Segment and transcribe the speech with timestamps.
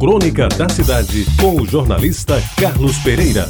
[0.00, 3.46] Crônica da Cidade, com o jornalista Carlos Pereira.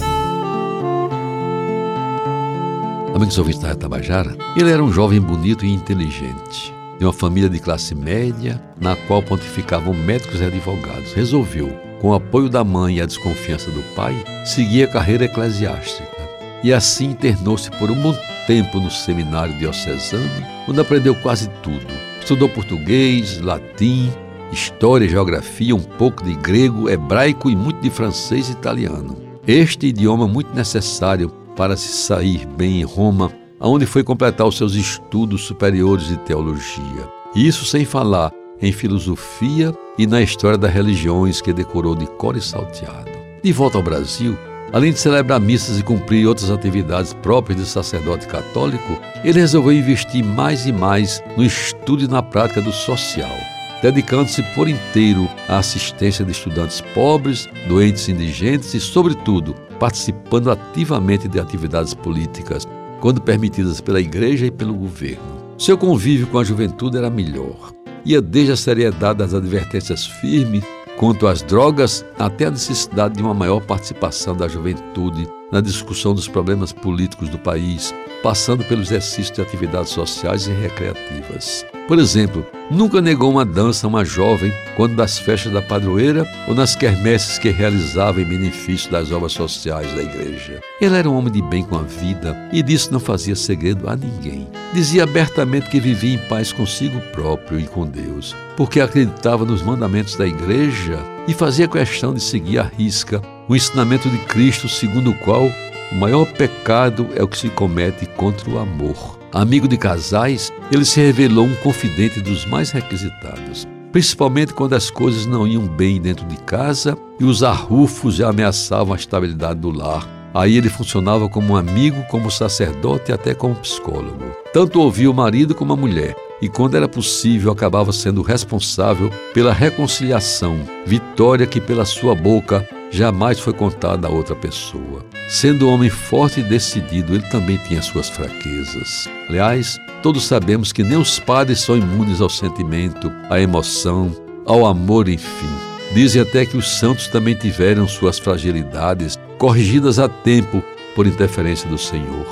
[3.14, 7.60] Amigos ouvintes da Retabajara, ele era um jovem bonito e inteligente, de uma família de
[7.60, 11.12] classe média, na qual pontificavam médicos e advogados.
[11.12, 11.68] Resolveu,
[12.00, 16.28] com o apoio da mãe e a desconfiança do pai, seguir a carreira eclesiástica.
[16.64, 18.14] E assim internou-se por um bom
[18.48, 20.28] tempo no seminário diocesano,
[20.68, 21.86] onde aprendeu quase tudo.
[22.20, 24.12] Estudou português, latim,
[24.52, 29.16] história, geografia, um pouco de grego, hebraico e muito de francês e italiano.
[29.46, 34.74] Este idioma muito necessário para se sair bem em Roma, onde foi completar os seus
[34.74, 37.08] estudos superiores de teologia.
[37.34, 42.40] Isso sem falar em filosofia e na história das religiões que decorou de cor e
[42.40, 43.10] salteado.
[43.42, 44.36] De volta ao Brasil,
[44.72, 50.24] além de celebrar missas e cumprir outras atividades próprias de sacerdote católico, ele resolveu investir
[50.24, 56.24] mais e mais no estudo e na prática do social dedicando-se por inteiro à assistência
[56.24, 62.66] de estudantes pobres, doentes indigentes e, sobretudo, participando ativamente de atividades políticas,
[63.00, 65.40] quando permitidas pela igreja e pelo governo.
[65.58, 67.72] Seu convívio com a juventude era melhor.
[68.04, 70.64] Ia desde a seriedade das advertências firmes
[70.96, 76.28] quanto às drogas até a necessidade de uma maior participação da juventude na discussão dos
[76.28, 81.64] problemas políticos do país, passando pelo exercício de atividades sociais e recreativas.
[81.88, 86.54] Por exemplo, nunca negou uma dança a uma jovem quando das festas da padroeira ou
[86.54, 90.60] nas quermesses que realizava em benefício das obras sociais da igreja.
[90.80, 93.96] Ele era um homem de bem com a vida e disso não fazia segredo a
[93.96, 94.48] ninguém.
[94.72, 100.16] Dizia abertamente que vivia em paz consigo próprio e com Deus, porque acreditava nos mandamentos
[100.16, 105.18] da igreja e fazia questão de seguir à risca o ensinamento de Cristo, segundo o
[105.18, 105.50] qual
[105.90, 109.19] o maior pecado é o que se comete contra o amor.
[109.32, 115.24] Amigo de casais, ele se revelou um confidente dos mais requisitados, principalmente quando as coisas
[115.24, 120.04] não iam bem dentro de casa e os arrufos já ameaçavam a estabilidade do lar.
[120.34, 124.24] Aí ele funcionava como amigo, como sacerdote e até como psicólogo.
[124.52, 129.52] Tanto ouvia o marido como a mulher, e quando era possível acabava sendo responsável pela
[129.52, 135.04] reconciliação, vitória que pela sua boca jamais foi contada a outra pessoa.
[135.28, 139.08] Sendo um homem forte e decidido, ele também tinha suas fraquezas.
[139.28, 144.12] Aliás, todos sabemos que nem os padres são imunes ao sentimento, à emoção,
[144.44, 145.48] ao amor, enfim.
[145.94, 150.62] Dizem até que os santos também tiveram suas fragilidades corrigidas a tempo
[150.94, 152.26] por interferência do Senhor.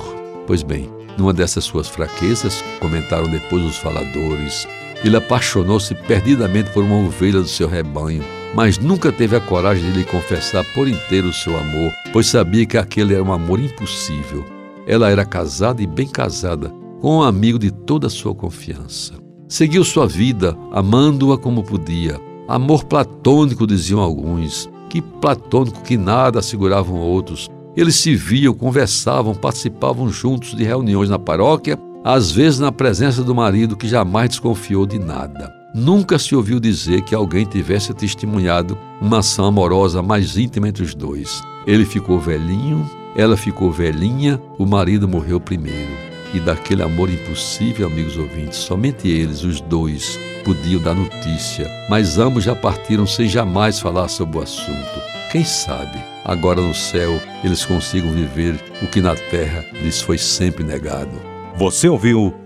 [0.45, 4.67] Pois bem, numa dessas suas fraquezas, comentaram depois os faladores,
[5.03, 8.23] ele apaixonou-se perdidamente por uma ovelha do seu rebanho
[8.53, 12.65] mas nunca teve a coragem de lhe confessar por inteiro o seu amor, pois sabia
[12.65, 14.45] que aquele era um amor impossível.
[14.87, 19.13] Ela era casada e bem casada, com um amigo de toda a sua confiança.
[19.47, 22.19] Seguiu sua vida, amando-a como podia.
[22.47, 24.69] Amor platônico, diziam alguns.
[24.89, 27.47] Que platônico que nada asseguravam outros.
[27.75, 33.35] Eles se viam, conversavam, participavam juntos de reuniões na paróquia, às vezes na presença do
[33.35, 35.58] marido que jamais desconfiou de nada.
[35.73, 40.95] Nunca se ouviu dizer que alguém tivesse testemunhado uma ação amorosa mais íntima entre os
[40.95, 41.43] dois.
[41.67, 45.91] Ele ficou velhinho, ela ficou velhinha, o marido morreu primeiro.
[46.33, 52.43] E daquele amor impossível, amigos ouvintes, somente eles, os dois, podiam dar notícia, mas ambos
[52.43, 55.01] já partiram sem jamais falar sobre o assunto.
[55.31, 60.63] Quem sabe, agora no céu, eles consigam viver o que na terra lhes foi sempre
[60.63, 61.29] negado.
[61.57, 62.33] Você ouviu